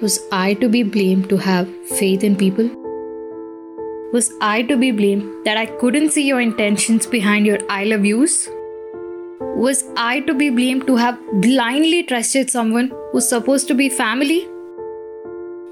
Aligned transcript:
Was 0.00 0.20
I 0.30 0.54
to 0.54 0.68
be 0.68 0.84
blamed 0.84 1.28
to 1.28 1.36
have 1.38 1.68
faith 1.86 2.22
in 2.22 2.36
people? 2.36 2.70
Was 4.12 4.32
I 4.40 4.62
to 4.62 4.76
be 4.76 4.92
blamed 4.92 5.44
that 5.44 5.56
I 5.56 5.66
couldn't 5.66 6.12
see 6.12 6.24
your 6.24 6.40
intentions 6.40 7.04
behind 7.04 7.46
your 7.46 7.58
I 7.68 7.82
love 7.82 8.04
yous? 8.04 8.48
Was 9.40 9.82
I 9.96 10.20
to 10.20 10.34
be 10.34 10.50
blamed 10.50 10.86
to 10.86 10.94
have 10.94 11.18
blindly 11.40 12.04
trusted 12.04 12.48
someone 12.48 12.92
who's 13.10 13.28
supposed 13.28 13.66
to 13.68 13.74
be 13.74 13.88
family? 13.88 14.46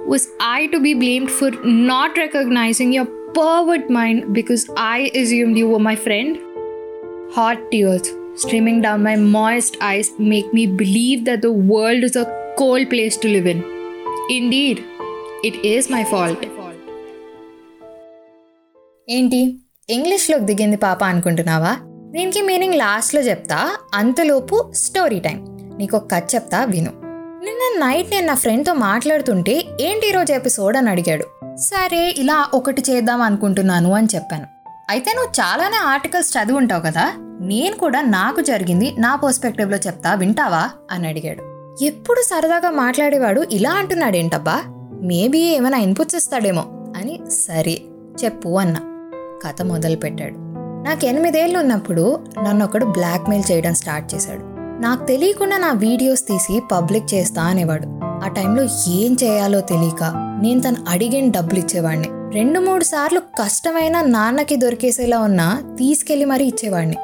Was 0.07 0.27
I 0.41 0.67
to 0.73 0.81
be 0.81 0.95
blamed 0.95 1.31
for 1.31 1.53
not 1.65 2.17
recognizing 2.17 2.93
your 2.93 3.07
pervert 3.33 3.89
mind 3.89 4.35
because 4.35 4.69
I 4.77 5.13
assumed 5.15 5.57
you 5.57 5.69
were 5.69 5.79
my 5.79 5.95
friend? 5.95 6.37
Hot 7.31 7.71
tears 7.71 8.11
streaming 8.35 8.83
down 8.83 9.05
my 9.05 9.15
moist 9.15 9.77
eyes 9.81 10.13
make 10.19 10.53
me 10.53 10.67
believe 10.67 11.25
that 11.27 11.43
the 11.43 11.53
world 11.53 12.03
is 12.03 12.17
a 12.17 12.27
cold 12.59 12.91
place 12.91 13.17
to 13.19 13.29
live 13.29 13.47
in. 13.47 13.76
Indeed 14.31 14.79
it 15.45 15.67
is 15.67 15.93
my 15.93 16.05
fault 16.05 16.47
ఏంటి? 19.09 19.59
ఇంగ్లీష్లోకి 19.91 20.45
దిగింది 20.45 20.77
పాప 20.77 21.05
అనుకుంటున్నావా? 21.05 21.77
దీనికి 22.11 22.43
meaning 22.43 22.75
లాస్ట్లో 22.75 23.21
చెప్తా 23.21 23.77
అంతలోపు 23.95 24.73
story 24.75 25.21
time. 25.21 25.45
నీకు 25.79 25.97
ఒక 25.97 26.11
కథ 26.11 26.23
చెప్తా 26.35 26.65
విను. 26.65 26.91
నిన్న 27.45 27.87
నైట్ 27.87 28.11
నేను 28.11 28.27
నా 28.27 28.35
ఫ్రెండ్తో 28.35 28.75
మాట్లాడుతుంటే 28.75 29.65
ఏంటి 29.81 30.09
ఈరోజు 30.09 30.33
ఎపిసోడ్ 30.33 30.77
అని 30.77 30.91
అడిగాడు. 30.91 31.57
సరే 31.57 32.15
ఇలా 32.19 32.51
ఒకటి 32.55 32.83
చేద్దాం 32.91 33.23
అనుకుంటున్నాను 33.23 33.93
అని 33.93 34.09
చెప్పాను. 34.15 34.47
అయితే 34.89 35.13
నువ్వు 35.13 35.33
చాలానే 35.33 35.77
ఆర్టికల్స్ 35.77 36.39
చదివి 36.39 36.59
ఉంటావు 36.59 36.83
కదా? 36.83 37.13
నేను 37.41 37.77
కూడా 37.77 38.01
నాకు 38.01 38.41
జరిగింది 38.41 38.95
నా 38.99 39.17
పర్స్పెక్టివ్లో 39.17 39.77
చెప్తా 39.77 40.15
వింటావా? 40.15 40.71
అని 40.91 41.09
అడిగాడు. 41.09 41.56
ఎప్పుడు 41.83 42.21
సరదాగా 42.21 42.71
మాట్లాడేవాడు 42.71 43.45
ఇలా 43.53 43.71
అంటున్నాడేంటబ్బా? 43.71 44.63
మేబీ 45.03 45.39
ఏమైనా 45.39 45.79
ఇన్పుట్స్ 45.79 46.15
ఇస్తాడేమో 46.15 46.65
అని 46.97 47.21
సరే 47.31 47.81
చెప్పు 48.25 48.49
అన్న. 48.49 48.77
కథ 49.45 49.63
మొదలు 49.63 49.97
పెట్టాడు 49.97 50.35
నాకు 50.85 51.07
ఎనిమిదేళ్ళు 51.07 51.59
ఉన్నప్పుడు 51.59 52.21
నన్ను 52.43 52.65
ఒకడు 52.65 52.85
బ్లాక్మెయిల్ 52.85 53.53
చేయడం 53.53 53.75
స్టార్ట్ 53.75 54.15
చేశాడు. 54.15 54.41
నాకు 54.83 55.07
తెలియకుండా 55.07 55.57
నా 55.57 55.73
వీడియోస్ 55.73 56.23
తీసి 56.23 56.63
పబ్లిక్ 56.73 57.15
చేస్తా 57.15 57.43
అనేవాడు. 57.43 57.87
ఆ 58.05 58.29
టైంలో 58.29 58.63
ఏం 58.89 59.17
చేయాలో 59.25 59.61
తెలియక 59.61 60.03
నేను 60.43 60.61
తను 60.61 60.77
అడిగిన 60.89 61.31
డబ్బులు 61.31 61.59
ఇచ్చేవాడిని. 61.61 62.09
రెండు 62.35 62.61
మూడు 62.61 62.85
సార్లు 62.85 63.21
కష్టమైన 63.21 64.01
నాన్నకి 64.01 64.57
దొరికేసేలా 64.57 65.19
ఉన్నా 65.19 65.63
తీసుకెళ్ళి 65.79 66.25
మరీ 66.25 66.45
ఇచ్చేవాడిని. 66.45 66.97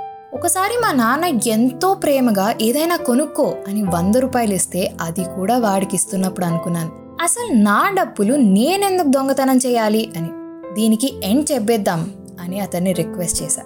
ఒకసారి 0.43 0.77
మా 0.83 0.93
నాన్న 0.93 1.25
ఎంతో 1.25 1.95
ప్రేమగా 1.95 2.55
ఏదైనా 2.63 2.97
కొనుక్కో 2.97 3.55
అని 3.69 3.83
వంద 3.83 4.17
రూపాయలు 4.17 4.55
ఇస్తే 4.55 4.93
అది 5.01 5.25
కూడా 5.25 5.59
వాడికి 5.59 5.97
ఇస్తున్నప్పుడు 5.97 6.45
అనుకున్నాను. 6.45 6.91
అసలు 7.23 7.55
నా 7.55 7.91
డబ్బులు 7.99 8.35
నేనెందుకు 8.35 9.07
దొంగతనం 9.09 9.57
చేయాలి 9.57 10.13
అని. 10.17 10.29
దీనికి 10.75 11.21
ఎండ్ 11.25 11.53
చెప్పేద్దాం 11.53 12.11
అని 12.41 12.61
అతన్ని 12.61 12.93
రిక్వెస్ట్ 12.93 13.43
చేశా. 13.43 13.63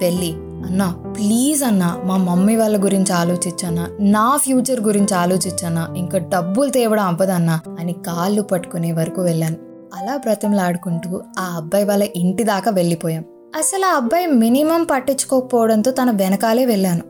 వెళ్ళి 0.00 0.32
అన్నా 0.36 0.90
ప్లీజ్ 1.16 1.64
అన్నా 1.64 2.02
మా 2.04 2.16
మమ్మీ 2.16 2.56
వాళ్ళ 2.56 2.84
గురించి 2.84 3.12
ఆలోచించన్నా 3.12 3.88
నా 4.00 4.36
ఫ్యూచర్ 4.36 4.80
గురించి 4.80 5.14
ఆలోచించన్నా 5.14 5.94
ఇంకా 5.96 6.18
డబ్బులు 6.18 6.70
తేవడం 6.70 7.04
అవ్వదన్నా 7.04 7.60
అని 7.78 7.92
కాళ్ళు 7.92 8.42
పట్టుకునే 8.42 8.92
వరకు 8.92 9.22
వెళ్ళాను. 9.22 9.56
అలా 9.94 10.16
బ్రతంలాడుకుంటూ 10.16 11.22
ఆ 11.38 11.44
అబ్బాయి 11.56 11.84
వాళ్ళ 11.84 12.08
ఇంటి 12.16 12.44
దాకా 12.44 12.70
వెళ్ళిపోయాం. 12.70 13.24
అసలు 13.56 13.86
ఆ 13.86 13.96
అబ్బాయి 13.96 14.26
మినిమం 14.26 14.84
పట్టించుకోకపోవడంతో 14.84 15.90
తన 15.90 16.10
వెనకాలే 16.10 16.64
వెళ్ళాను. 16.64 17.00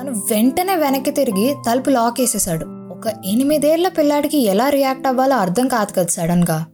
తను 0.00 0.12
వెంటనే 0.12 0.76
వెనక్కి 0.76 1.10
తిరిగి 1.10 1.54
తలుపు 1.66 1.90
లాక్ 1.90 2.20
వేసేశాడు. 2.20 2.64
ఒక 2.64 3.06
ఎనిమిదేళ్ళ 3.26 3.88
పిల్లాడికి 3.88 4.38
ఎలా 4.38 4.68
రియాక్ట్ 4.68 5.06
అవ్వాలో 5.06 5.36
అర్థం 5.36 5.68
కాదు 5.68 5.92
కదా 5.92 6.06
సడన్గా. 6.06 6.66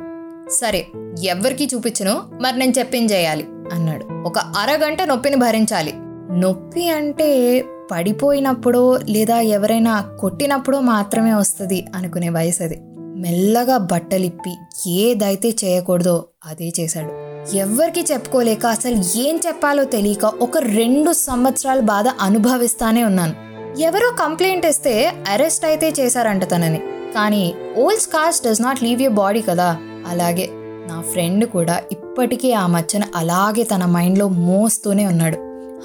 సరే 0.61 0.87
ఎవ్వరికి 1.25 1.69
చూపించను 1.75 2.23
మరి 2.43 2.59
నేను 2.59 2.73
చెప్పింది 2.79 3.13
చేయాలి 3.13 3.47
అన్నాడు. 3.73 4.29
ఒక 4.29 4.39
అరగంట 4.39 5.03
నొప్పిని 5.03 5.37
భరించాలి. 5.37 5.93
నొప్పి 6.33 6.89
అంటే 6.89 7.65
పడిపోయినప్పుడో 7.91 8.99
లేదా 9.09 9.41
ఎవరైనా 9.41 10.01
కొట్టినప్పుడో 10.01 10.81
మాత్రమే 10.81 11.35
వస్తుంది 11.35 11.85
అనుకునే 11.95 12.29
వయసు 12.29 12.63
అది 12.63 12.79
మెల్లగా 12.99 13.77
బట్టలిప్పి 13.77 14.51
ఏదైతే 14.91 15.49
చేయకూడదో 15.65 16.25
అదే 16.47 16.73
చేశాడు. 16.81 17.28
ఎవ్వరికి 17.55 18.05
చెప్పుకోలేక 18.13 18.67
అసలు 18.67 19.19
ఏం 19.19 19.41
చెప్పాలో 19.47 19.85
తెలియక 19.85 20.25
ఒక 20.25 20.59
రెండు 20.59 21.13
సంవత్సరాల 21.13 21.81
బాధ 21.81 22.05
అనుభవిస్తానే 22.21 23.05
ఉన్నాను. 23.05 23.35
ఎవరో 23.81 24.11
కంప్లైంట్ 24.11 24.67
ఇస్తే 24.67 25.13
అరెస్ట్ 25.29 25.65
అయితే 25.65 25.93
చేశారంట 26.01 26.45
తనని. 26.45 26.79
కానీ 27.15 27.55
old 27.77 28.01
scars 28.01 28.45
does 28.45 28.63
not 28.63 28.83
leave 28.83 29.03
you 29.03 29.11
body 29.11 29.43
కదా. 29.43 29.77
అలాగే 30.07 30.49
నా 30.87 31.01
ఫ్రెండ్ 31.01 31.45
కూడా 31.45 31.83
ఇప్పటికీ 31.93 32.53
ఆ 32.53 32.67
మచ్చను 32.67 33.07
అలాగే 33.15 33.63
తన 33.63 33.85
మైండ్లో 33.85 34.29
మోస్తూనే 34.29 35.07
ఉన్నాడు. 35.07 35.37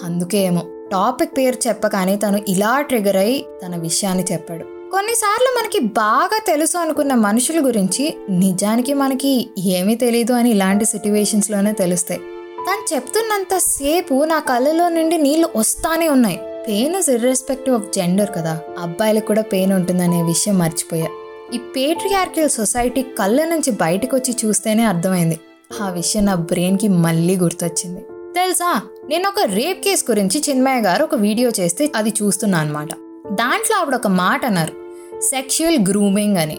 అందుకే 0.05 0.37
ఏమో 0.37 0.61
టాపిక్ 0.91 1.37
పేరు 1.37 1.67
చెప్పగానే 1.67 2.15
తను 2.15 2.39
ఇలా 2.47 2.81
ట్రిగర్ 2.81 3.17
అయి 3.17 3.45
తన 3.65 3.75
విషయాన్ని 3.75 4.25
చెప్పాడు. 4.31 4.72
కొన్నిసార్లు 4.93 5.59
మనకి 5.59 5.79
బాగా 5.79 6.39
తెలుసు 6.47 6.77
అనుకున్న 6.77 7.15
మనుషుల 7.15 7.65
గురించి 7.65 8.17
నిజానికి 8.29 8.93
మనకి 8.93 9.49
ఏమీ 9.57 9.95
తెలియదు 9.95 10.33
అని 10.33 10.49
ఇలాంటి 10.49 10.85
సిట్యువేషన్స్లోనే 10.85 11.73
తెలుస్తాయి. 11.73 12.19
తను 12.67 12.95
చెప్తున్నంత 12.95 13.57
సేపు 13.57 14.23
నా 14.23 14.39
కళ్ళలో 14.39 14.89
నుండి 14.89 15.17
నీళ్ళు 15.17 15.49
వస్తానే 15.55 16.09
ఉన్నాయి. 16.09 16.37
Pain 16.67 16.95
is 16.95 17.09
irrespective 17.09 17.75
of 17.75 17.93
gender 17.95 18.29
కదా. 18.29 18.59
అబ్బాయిలకు 18.79 19.25
కూడా 19.25 19.41
పెయిన్ 19.41 19.73
ఉంటుందనే 19.73 20.23
విషయం 20.23 20.59
మర్చిపోయా. 20.59 21.07
ఈ 21.53 21.57
పేట్రియార్కిల్ 21.57 22.49
సొసైటీ 22.49 23.01
కళ్ళ 23.01 23.45
నుంచి 23.45 23.71
బయటకు 23.71 24.17
వచ్చి 24.17 24.35
చూస్తేనే 24.45 24.83
అర్థమైంది. 24.83 25.39
ఆ 25.81 25.89
విషయం 25.89 26.25
నా 26.25 26.35
బ్రెయిన్కి 26.35 26.87
మళ్ళీ 26.87 27.37
గుర్తొచ్చింది. 27.37 28.01
తెలుసా? 28.35 28.81
నేను 29.09 29.29
ఒక 29.29 29.39
రేప్ 29.45 29.83
కేస్ 29.83 30.05
గురించి 30.11 30.43
చిన్మయ్య 30.49 30.81
గారు 30.81 31.03
ఒక 31.03 31.15
వీడియో 31.15 31.51
చేస్తే 31.59 31.91
అది 31.95 32.09
చూస్తున్నా 32.09 32.59
అనమాట 32.59 32.89
దాంట్లో 33.31 33.77
ఆవిడ 33.77 33.95
ఒక 33.95 34.07
మాట 34.07 34.45
అన్నారు. 34.45 34.82
సెక్షువల్ 35.29 35.79
గ్రూమింగ్ 35.89 36.37
అని. 36.37 36.57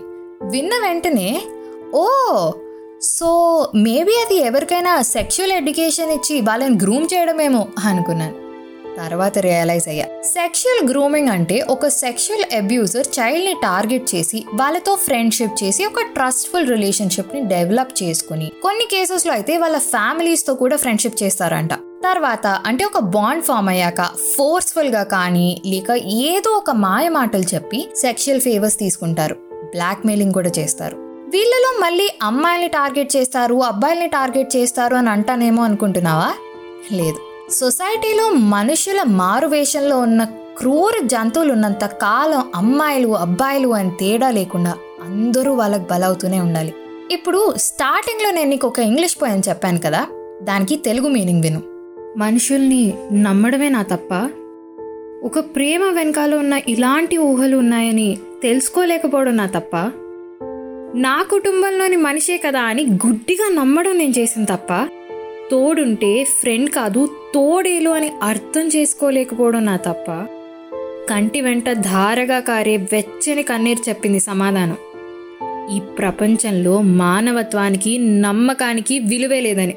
విన్న 0.51 0.71
వెంటనే 0.89 1.43
ఓ 1.95 2.07
సో 3.03 3.31
మేబీ 3.75 4.13
అది 4.13 4.37
ఎవరికైనా 4.37 5.03
సెక్షువల్ 5.03 5.53
ఎడ్యుకేషన్ 5.53 6.11
ఇచ్చి 6.11 6.41
వాళ్ళని 6.41 6.79
గ్రూమ్ 6.83 7.09
చేయడమేమో 7.15 7.67
అనుకున్నాను. 7.85 8.45
తర్వాత 8.97 9.39
రియలైజ్ 9.39 9.89
అయ్యా. 9.89 10.07
సెక్షువల్ 10.23 10.89
గ్రూమింగ్ 10.89 11.29
అంటే 11.29 11.61
ఒక 11.61 11.87
సెక్షువల్ 11.87 12.55
అబ్యూజర్ 12.55 13.07
చైల్డ్ని 13.21 13.55
టార్గెట్ 13.63 14.15
చేసి 14.15 14.45
వాళ్ళతో 14.55 14.95
ఫ్రెండ్షిప్ 14.95 15.65
చేసి 15.65 15.87
ఒక 15.87 16.01
ట్రస్ట్ఫుల్ 16.01 16.69
రిలేషన్షిప్ని 16.69 17.41
డెవలప్ 17.41 18.03
చేసుకుని 18.03 18.53
కొన్ని 18.63 18.85
కేసెస్లో 18.91 19.33
అయితే 19.33 19.59
వాళ్ళ 19.59 19.79
ఫ్యామిలీస్తో 19.79 20.55
కూడా 20.55 20.77
ఫ్రెండ్షిప్ 20.77 21.23
చేస్తారంట. 21.23 21.71
తర్వాత 22.05 22.47
అంటే 22.47 22.85
ఒక 22.85 22.99
బాండ్ 22.99 23.45
ఫామ్ 23.45 23.69
అయ్యాక 23.69 24.03
ఫోర్స్ఫుల్గా 24.37 25.03
కానీ 25.03 25.63
లేక 25.67 25.91
ఏదో 25.97 26.51
ఒక 26.51 26.71
మాయ 26.71 27.09
మాటలు 27.09 27.55
చెప్పి 27.55 27.89
సెక్షువల్ 27.97 28.41
ఫేవర్స్ 28.41 28.79
తీసుకుంటారు. 28.79 29.35
బ్లాక్మెయిలింగ్ 29.51 30.33
కూడా 30.33 30.51
చేస్తారు. 30.59 30.97
వీళ్ళలో 31.31 31.81
మళ్ళీ 31.81 32.09
అమ్మాయిల్ని 32.23 32.69
టార్గెట్ 32.69 33.17
చేస్తారు 33.17 33.55
అబ్బాయిల్ని 33.55 34.07
టార్గెట్ 34.07 34.57
చేస్తారు 34.57 34.97
అని 34.97 35.11
అంటానేమో 35.11 35.63
అనుకుంటున్నావా? 35.63 36.33
లేదు. 36.93 37.51
సొసైటీలో 37.51 38.29
మనుషుల 38.29 39.03
మారువేషంలో 39.03 40.01
ఉన్న 40.01 40.25
క్రూర 40.59 41.07
జంతువులు 41.07 41.53
ఉన్నంత 41.53 41.85
కాలం 41.85 42.53
అమ్మాయిలు 42.55 43.09
అబ్బాయిలు 43.09 43.69
అని 43.69 43.91
తేడా 43.91 44.31
లేకుండా 44.31 44.75
అందరూ 45.05 45.55
వాళ్ళకి 45.55 45.87
బలవుతూనే 45.91 46.41
ఉండాలి. 46.41 46.75
ఇప్పుడు 47.11 47.55
స్టార్టింగ్లో 47.57 48.31
నేను 48.31 48.51
నీకు 48.51 48.67
ఒక 48.69 48.79
ఇంగ్లీష్ 48.79 49.23
పోయం 49.23 49.43
చెప్పాను 49.49 49.79
కదా 49.79 50.07
దానికి 50.43 50.77
తెలుగు 50.77 51.09
మీనింగ్ 51.09 51.43
విను. 51.43 51.74
మనుషుల్ని 52.17 52.95
నమ్మడమే 53.13 53.69
నా 53.69 53.83
తప్ప. 53.83 54.15
ఒక 55.25 55.39
ప్రేమ 55.39 55.85
వెనకాల 55.85 56.35
ఉన్న 56.35 56.61
ఇలాంటి 56.69 57.17
ఊహలు 57.17 57.57
ఉన్నాయని 57.57 58.19
తెలుసుకోలేకపోవడం 58.43 59.37
నా 59.37 59.47
తప్ప. 59.47 59.77
నా 60.97 61.27
కుటుంబంలోని 61.31 61.97
మనిషే 61.97 62.37
కదా 62.37 62.61
అని 62.61 62.83
గుడ్డిగా 62.83 63.55
నమ్మడం 63.55 63.99
నేను 63.99 64.15
చేసిన 64.19 64.45
తప్ప. 64.45 64.89
తోడుంటే 65.51 66.25
ఫ్రెండ్ 66.25 66.71
కాదు 66.71 67.07
తోడేలు 67.35 67.91
అని 67.91 68.11
అర్థం 68.23 68.69
చేసుకోలేకపోవడం 68.69 69.65
నా 69.65 69.77
తప్ప. 69.77 70.27
కంటి 71.11 71.41
వెంట 71.41 71.71
ధారగా 71.71 72.41
కారే 72.41 72.77
వెచ్చని 72.77 73.43
కన్నీరు 73.43 73.89
చెప్పింది 73.89 74.21
సమాధానం. 74.21 74.77
ఈ 75.77 75.81
ప్రపంచంలో 75.81 76.83
మానవత్వానికి 76.83 77.99
నమ్మకానికి 77.99 78.99
విలువే 78.99 79.41
లేదని. 79.41 79.75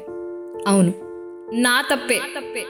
అవును. 0.66 1.07
నా 1.52 1.80
తప్పే. 1.80 2.20
తప్పే. 2.38 2.66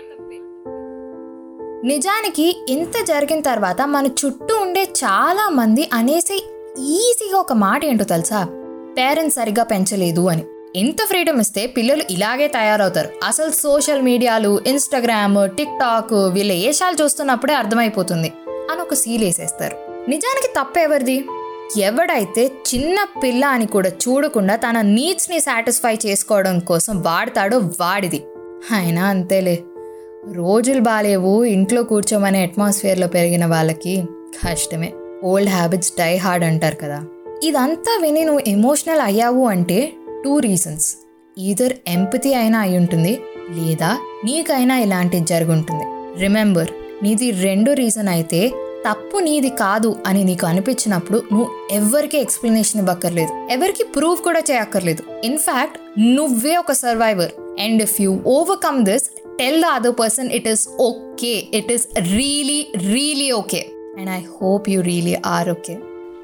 నిజానికి 1.84 2.64
ఇంత 2.68 3.04
జరిగిన 3.08 3.40
తర్వాత 3.40 3.82
మన 3.82 4.06
చుట్టూ 4.06 4.56
ఉండే 4.60 4.82
చాలా 4.82 5.48
మంది 5.48 5.88
అనేసి 5.92 6.34
ఈజీగా 6.78 7.38
ఒక 7.38 7.52
మాట 7.52 7.84
ఏంటో 7.84 8.04
తెలుసా? 8.04 8.44
పేరెంట్స్ 8.98 9.36
సరిగ్గా 9.36 9.64
పెంచలేదు 9.64 10.28
అని. 10.28 10.44
ఎంత 10.76 10.96
ఫ్రీడమ్ 11.06 11.40
ఇస్తే 11.40 11.66
పిల్లలు 11.66 12.02
ఇలాగే 12.10 12.48
తయారవుతారు. 12.48 13.08
అసలు 13.24 13.50
సోషల్ 13.50 14.02
మీడియాలు 14.02 14.60
ఇన్స్టాగ్రామ్ 14.66 15.56
టిక్ 15.56 15.78
టాక్ 15.80 16.12
వీళ్ళ 16.12 16.52
ఏషాలు 16.52 17.02
చూస్తున్నప్పుడే 17.02 17.54
అర్థమైపోతుంది 17.54 18.32
అని 18.70 18.80
ఒక 18.80 18.94
సీల్ 18.94 19.24
వేసేస్తారు. 19.24 19.76
నిజానికి 20.08 20.52
తప్పు 20.60 20.78
ఎవరిది? 20.78 21.24
ఎవడైతే 21.76 22.46
చిన్న 22.46 23.06
పిల్ల 23.22 23.44
అని 23.44 23.66
కూడా 23.66 23.88
చూడకుండా 23.88 24.56
తన 24.56 24.80
నీడ్స్ని 24.80 25.40
సాటిస్ఫై 25.40 25.98
చేసుకోవడం 26.06 26.58
కోసం 26.58 27.02
వాడతాడో 27.02 27.58
వాడిది. 27.58 28.24
అయినా 28.72 29.06
అంతేలే. 29.06 29.58
రోజులు 30.32 30.80
బాగాలేవు 30.80 31.44
ఇంట్లో 31.44 31.82
కూర్చోమనే 31.82 32.42
అట్మాస్ఫియర్లో 32.42 33.06
పెరిగిన 33.06 33.46
వాళ్ళకి 33.46 34.04
కష్టమే. 34.46 34.92
ఓల్డ్ 35.24 35.50
హ్యాబిట్స్ 35.50 35.92
డై 35.98 36.16
హార్డ్ 36.16 36.44
అంటారు 36.44 36.76
కదా. 36.76 37.04
ఇదంతా 37.42 37.98
విని 38.02 38.24
నువ్వు 38.24 38.42
ఎమోషనల్ 38.46 39.00
అయ్యావు 39.00 39.46
అంటే 39.46 39.92
టూ 40.24 40.38
రీజన్స్ 40.38 40.96
ఈదర్ 41.38 41.72
ఎంపతి 41.88 42.34
అయినా 42.34 42.58
అయి 42.58 42.76
ఉంటుంది 42.76 43.20
లేదా 43.50 43.98
నీకైనా 44.24 44.78
ఇలాంటిది 44.78 45.26
జరుగుంటుంది. 45.26 45.84
రిమెంబర్ 46.20 46.68
నీది 47.02 47.30
రెండు 47.30 47.72
రీజన్ 47.72 48.08
అయితే 48.08 48.52
తప్పు 48.90 49.18
నీది 49.18 49.48
కాదు 49.48 49.96
అని 50.06 50.24
నీకు 50.24 50.46
అనిపించినప్పుడు 50.46 51.22
నువ్వు 51.32 51.48
ఎవరికి 51.70 52.18
ఎక్స్ప్లెనేషన్ 52.18 52.80
ఇవ్వక్కర్లేదు. 52.80 53.52
ఎవరికి 53.52 53.84
ప్రూఫ్ 53.84 54.22
కూడా 54.22 54.40
చేయక్కర్లేదు. 54.40 55.26
ఇన్ఫ్యాక్ట్ 55.26 55.78
నువ్వే 55.98 56.56
ఒక 56.56 56.72
survivor 56.72 57.30
and 57.58 57.82
if 57.82 58.00
you 58.00 58.12
overcome 58.26 58.84
this 58.84 59.06
tell 59.38 59.62
the 59.62 59.66
other 59.66 59.98
person 60.00 60.30
it 60.32 60.48
is 60.48 60.68
okay 60.80 61.34
it 61.54 61.72
is 61.72 61.86
really 62.16 62.66
really 62.92 63.32
okay 63.32 63.60
and 63.98 64.10
I 64.10 64.20
hope 64.40 64.70
you 64.70 64.80
really 64.80 65.16
are 65.26 65.50
okay 65.50 65.76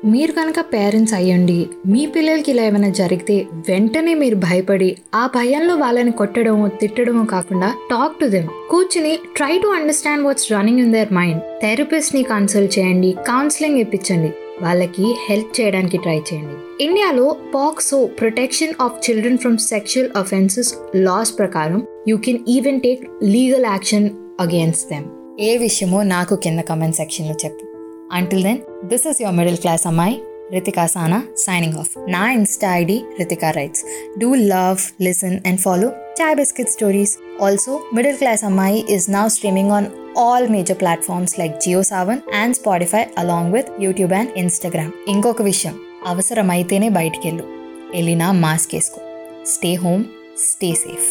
మీరు 0.04 0.32
కనుక 0.32 0.60
పేరెంట్స్ 0.60 1.14
అయ్యండి 1.14 1.66
మీ 1.86 2.06
పిల్లలకి 2.06 2.50
ఇలా 2.50 2.62
ఏమైనా 2.62 2.88
జరిగితే 2.88 3.46
వెంటనే 3.68 4.14
మీరు 4.14 4.36
భయపడి 4.36 4.96
ఆ 5.14 5.26
భయంలో 5.34 5.76
వాళ్ళని 5.76 6.12
కొట్టడమో 6.12 6.68
తిట్టడమో 6.80 7.24
కాకుండా 7.24 7.68
టాక్ 7.90 8.20
టు 8.20 8.26
దెమ్ 8.26 8.48
కూర్చుని 8.70 9.16
try 9.36 9.58
to 9.58 9.66
understand 9.66 10.26
what's 10.26 10.52
running 10.52 10.78
in 10.78 10.92
their 10.92 11.12
mind 11.12 11.42
థెరపిస్ట్ని 11.62 12.22
consult 12.22 12.78
చేయండి 12.78 13.16
కౌన్సిలింగ్ 13.26 13.78
ఇప్పించండి. 13.78 14.30
వాళ్ళకి 14.62 15.14
హెల్ప్ 15.28 15.60
చేయడానికి 15.60 15.98
ట్రై 15.98 16.18
చేయండి. 16.18 16.84
ఇండియాలో 16.84 17.36
POCSO 17.54 18.06
protection 18.06 18.72
of 18.80 19.10
children 19.10 19.38
from 19.38 19.58
sexual 19.58 20.10
offences 20.16 20.74
laws 20.96 21.38
ప్రకారం 21.38 21.86
you 22.08 22.16
can 22.16 22.38
even 22.48 22.80
take 22.80 23.04
legal 23.24 23.64
action 23.64 24.10
against 24.40 24.90
them. 24.90 25.04
ఏ 25.40 25.56
విషయమో 25.56 26.02
నాకు 26.02 26.34
కింద 26.34 26.60
కమెంట్ 26.60 26.96
సెక్షన్లో 26.96 27.34
చెప్పు. 27.44 27.66
Until 28.12 28.42
then 28.42 28.58
this 28.84 29.06
is 29.06 29.22
your 29.22 29.36
middle 29.36 29.56
class 29.56 29.86
అమ్మాయి 29.86 30.22
రితికా 30.52 30.86
సానా 30.86 31.18
సైనింగ్ 31.36 31.76
ఆఫ్ 31.78 31.92
నా 32.08 32.30
insta 32.30 32.70
ID 32.74 32.96
Ritika 33.18 33.50
writes 33.50 33.82
do 34.18 34.34
love 34.50 34.80
listen 35.02 35.36
and 35.46 35.60
follow 35.60 35.88
Chai 36.20 36.36
Biscuit 36.36 36.70
Stories 36.70 37.14
also 37.42 37.72
middle 37.94 38.16
class 38.16 38.44
అమ్మాయి 38.44 38.80
is 38.96 39.04
now 39.08 39.26
streaming 39.28 39.70
on 39.70 39.84
all 40.16 40.44
major 40.48 40.76
platforms 40.82 41.32
like 41.40 41.54
Jio 41.58 41.82
Saavn 41.82 42.20
and 42.34 42.56
Spotify 42.56 43.04
along 43.18 43.52
with 43.52 43.70
YouTube 43.80 44.12
and 44.12 44.32
Instagram 44.36 44.92
ఇంకొక 45.08 45.42
విషయం 45.42 45.76
అవసరమైతేనే 46.06 46.88
బయటికి 46.88 47.26
వెళ్ళు 47.28 47.46
వెళ్ళినా 47.94 48.32
mask 48.32 48.74
వేసుకో 48.74 49.00
stay 49.46 49.74
home 49.74 50.04
stay 50.44 50.70
safe 50.76 51.08